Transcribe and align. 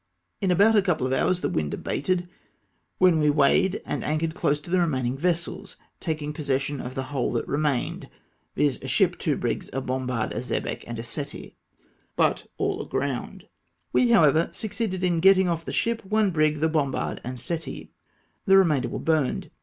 In 0.41 0.49
about 0.49 0.75
a 0.75 0.81
couple 0.81 1.05
of 1.05 1.13
hom's 1.13 1.41
the 1.41 1.47
wind 1.49 1.75
abated, 1.75 2.27
when 2.97 3.19
we 3.19 3.29
weighed 3.29 3.83
and 3.85 4.03
anchored 4.03 4.33
close 4.33 4.59
to 4.61 4.71
the 4.71 4.79
remaining 4.79 5.15
vessels, 5.15 5.77
taking 5.99 6.33
possession 6.33 6.81
of 6.81 6.95
the 6.95 7.03
whole 7.13 7.31
that 7.33 7.47
remained, 7.47 8.09
viz. 8.55 8.79
a 8.81 8.87
ship, 8.87 9.15
two 9.19 9.37
brigs, 9.37 9.69
a 9.73 9.79
bombard, 9.79 10.33
a 10.33 10.41
xebec, 10.41 10.83
and 10.87 10.97
a 10.97 11.03
settee, 11.03 11.55
but 12.15 12.47
all 12.57 12.81
aground. 12.81 13.47
We, 13.93 14.09
however, 14.09 14.49
succeeded 14.53 15.03
in 15.03 15.19
getting 15.19 15.47
off 15.47 15.65
the 15.65 15.71
ship, 15.71 16.03
one 16.03 16.31
brig, 16.31 16.61
the 16.61 16.67
bombard, 16.69 17.21
and 17.23 17.39
settee. 17.39 17.91
The 18.47 18.57
re 18.57 18.65
mainder 18.65 18.89
were 18.89 18.97
burned. 18.97 19.51